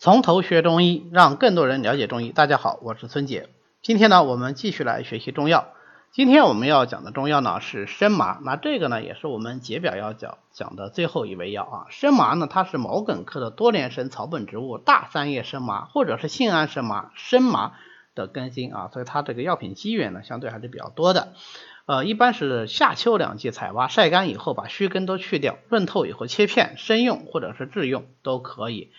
[0.00, 2.30] 从头学中医，让更多人了解中医。
[2.30, 3.48] 大家好，我是孙姐。
[3.82, 5.72] 今天呢，我们继续来学习中药。
[6.12, 8.38] 今天我们要讲的中药呢是生麻。
[8.44, 11.86] 那这个呢，也是我们解表要讲讲的最后一味药啊。
[11.90, 17.72] 生麻呢，它是毛茛科的多年生草本植物大三叶生麻，或者是杏安生麻、生麻
[18.14, 18.90] 的根茎啊。
[18.92, 21.32] 所以它这个药品机缘呢，相对还是比较多的。
[21.86, 28.92] 呃，一般是夏秋两季采挖，晒干以后把须根都去掉，润透以后切片生用或者是制用都可以。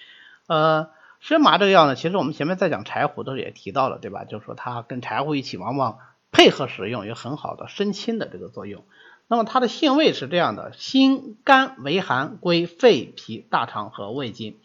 [0.49, 0.89] 呃，
[1.19, 4.23] 生麻这个药呢，其实我们前面在讲柴胡的时候也提到了，对吧？
[4.23, 5.99] 就是说它跟柴胡一起，往往
[6.31, 8.83] 配合使用有很好的生清的这个作用。
[9.27, 14.57] 那么它的性味是这样的：辛甘为寒，归肺脾大肠和胃经。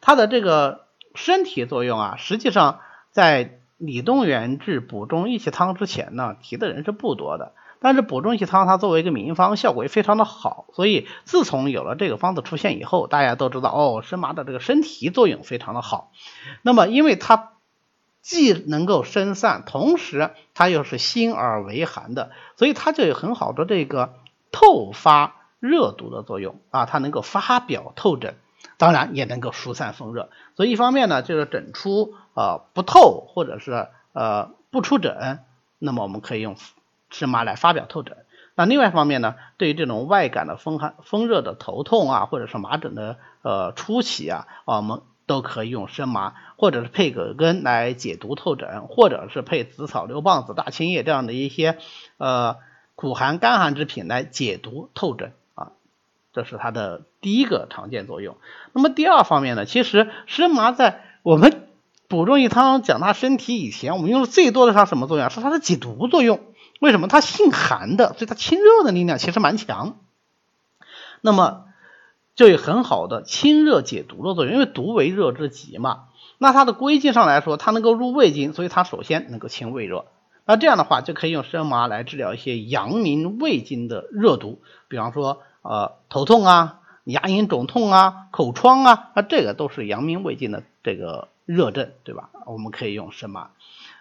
[0.00, 2.80] 它的这个身体作用啊，实际上
[3.12, 7.52] 在李东垣治补中益气汤之前呢，提的人是不多的。
[7.80, 16.10] 但是补中益气汤它作为一个名方，效果也非常的好，所以自从有了这个方子出现以后，大家都知道哦，生麻的这个身体作用非常的好。
[16.62, 17.52] 那么因为它
[18.20, 24.14] 既能够生散，同时它又是辛而为寒的，所以它就有很好的这个
[24.50, 28.34] 透发热毒的作用啊，它能够发表透疹，
[28.76, 30.30] 当然也能够疏散风热。
[30.56, 35.44] 所以一方面呢，就是疹出呃不透或者是呃不出疹，
[35.78, 36.56] 那么我们可以用。
[37.10, 38.16] 生麻来发表透疹，
[38.54, 51.78] 那另外一方面呢，对于这种外感的风寒、风热的头痛啊，或者是麻疹的呃初期啊，我们都可以用生麻，或者是配葛根来解毒透疹，或者是配紫草、牛蒡子、大青叶这样的一些
[52.16, 52.56] 呃
[52.94, 55.72] 苦寒干寒之品来解毒透疹啊，
[56.32, 58.36] 这是它的第一个常见作用。
[58.72, 61.68] 那么第二方面呢，其实生麻在我们
[62.08, 65.30] 补中益汤讲它身体以前，我们用的最多的它什么作用？
[65.30, 66.40] 是它的解毒作用。
[66.78, 69.96] 为什么它性寒的，所以它清热的力量其实蛮强，
[71.20, 71.64] 那么
[72.34, 76.04] 就有很好的清热解毒的作用，因为毒为热之极嘛。
[76.38, 80.04] 那它的归经上来说，它能够入胃经，所以它首先能够清胃热。
[80.44, 92.30] 那这样的话就可以用生麻来治疗一些阳明胃经的热毒，比方说呃头痛啊、牙龈肿痛啊、口疮啊，那这个都是阳明胃经的这个热症，对吧？
[92.46, 93.50] 我们可以用生麻。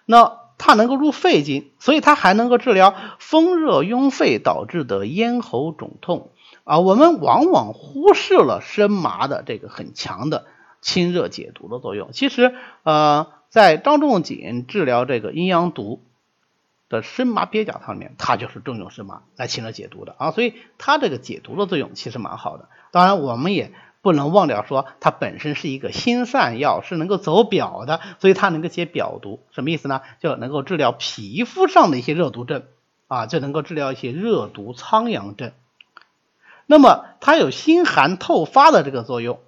[0.05, 6.31] 那它能够入肺经，所以它还能够治疗风热壅肺导致的咽喉肿痛
[6.63, 6.79] 啊。
[6.79, 10.45] 我们往往忽视了生麻的这个很强的
[10.81, 12.09] 清热解毒的作用。
[12.11, 16.01] 其实，呃，在张仲景治疗这个阴阳毒
[16.89, 20.31] 的生麻鳖甲汤里面，它就是重用生麻来清热解毒的啊。
[20.31, 22.69] 所以它这个解毒的作用其实蛮好的。
[22.91, 23.71] 当然，我们也。
[24.01, 29.39] 不能忘掉说，它本身是一个辛散药，是能够走表的，所以它能够解表毒。
[29.51, 30.01] 什么意思呢？
[30.21, 32.63] 就能够治疗皮肤上的一些热毒症
[33.07, 35.51] 啊，就能够治疗一些热毒苍阳症。
[36.65, 39.39] 那么它有心寒透发的这个作用，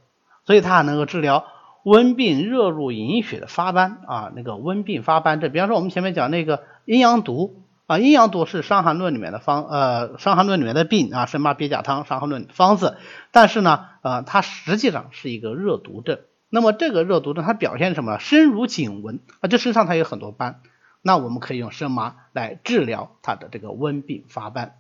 [0.45, 1.45] 所以它还能够治疗
[1.83, 5.51] 温病热入营血的发斑啊，那个温病发斑症。
[5.51, 7.63] 比方说我们前面讲那个阴阳毒。
[7.89, 12.97] 啊，阴阳毒是《伤寒论》里面的方，呃，《伤寒论》里面的病啊，生麻鳖甲汤，《伤寒论》方子。
[13.31, 16.19] 但是呢，呃，它实际上是一个热毒症。
[16.49, 18.19] 那么这个热毒症它表现什么？
[18.19, 20.61] 身如颈纹啊，这身上它有很多斑。
[21.01, 24.75] 那我们可以用生麻来治疗它的这个温病发斑。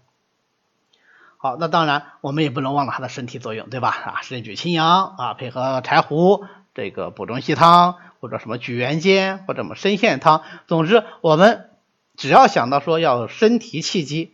[1.37, 3.89] 好，那当然我们也不能忘了它的身体作用，对吧？
[3.89, 10.43] 啊，肾举清阳啊，配合柴胡这个补中益汤，或者什么举元煎或者什么参线汤。
[10.67, 11.65] 总之我们。
[12.17, 14.33] 只要想到说要身提气机，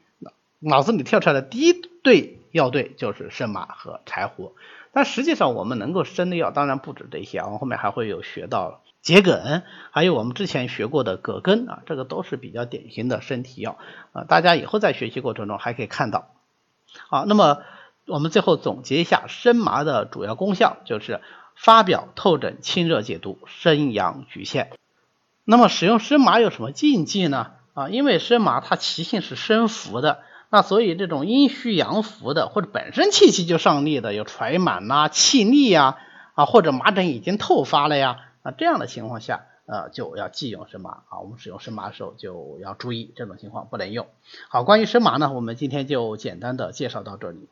[0.57, 4.55] 脑子里跳出来的第一对药对就是生麻和柴胡。
[4.93, 9.61] 但实际上我们能够生的药当然不止这些，我们后面还会有学到桔梗，
[9.91, 13.77] 还有我们之前学过的葛根啊，这个都是比较典型的身体药
[14.13, 14.23] 啊。
[14.23, 16.29] 大家以后在学习过程中还可以看到。
[17.09, 17.57] 好，那么
[18.07, 21.19] 我们最后总结一下生麻的主要功效，就是
[21.57, 24.71] 发表透疹、清热解毒、生阳举陷。
[25.43, 27.51] 那么使用生麻有什么禁忌呢？
[27.73, 30.19] 啊，因为生麻它其性是生浮的，
[30.55, 35.97] 那所以这种阴虚阳浮的，或者本身气气就上逆的，有揣满呐、气逆呀，
[36.33, 41.19] 啊或者麻疹已经透发了呀，啊这样的情况下，呃就要忌用生麻啊。
[41.21, 44.07] 我们使用生麻的时候就要注意这种情况不能用。
[44.47, 47.49] 好，关于生麻呢，我们今天就简单的介绍到这里。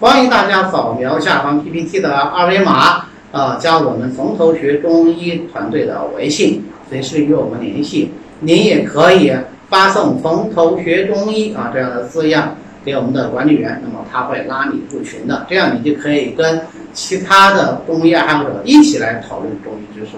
[0.00, 6.64] 欢迎大家扫描下方 PPT 的二维码，啊加我们从头学中医团队的微信。
[6.88, 8.10] 随时与我们联系，
[8.40, 9.30] 您也可以
[9.72, 12.54] 发送“从头学中医”啊这样的字样
[12.84, 16.60] 给我们的管理员，那么他会拉你入群的，这样你就可以跟
[16.92, 20.10] 其他的中医爱好者一起来讨论中医知识。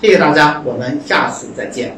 [0.00, 1.96] 谢谢大家，我们下次再见。